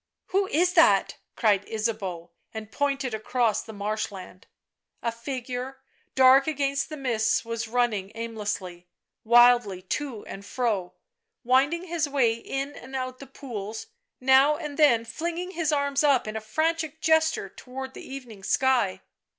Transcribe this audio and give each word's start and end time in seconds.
"Who 0.31 0.47
is 0.47 0.73
that?" 0.73 1.17
cried 1.37 1.63
Ysabeau, 1.69 2.31
and 2.55 2.71
pointed 2.71 3.13
across 3.13 3.61
the 3.61 3.71
marsh 3.71 4.11
land. 4.11 4.47
A 5.03 5.11
figure, 5.11 5.79
dark 6.15 6.47
against 6.47 6.89
the 6.89 6.97
mists, 6.97 7.45
was 7.45 7.67
running 7.67 8.11
aimlessly, 8.15 8.87
wildly 9.23 9.83
to 9.83 10.25
and 10.25 10.43
fro, 10.43 10.93
winding 11.43 11.83
his 11.83 12.09
way 12.09 12.33
in 12.33 12.75
and 12.75 12.95
out 12.95 13.19
the 13.19 13.27
pools, 13.27 13.85
now 14.19 14.57
and 14.57 14.75
then 14.79 15.05
flinging 15.05 15.51
his 15.51 15.71
arms 15.71 16.03
up 16.03 16.27
in 16.27 16.35
a 16.35 16.41
frantic 16.41 16.99
gesture 16.99 17.47
towards 17.47 17.93
the 17.93 18.01
evening 18.01 18.41
sky. 18.41 19.01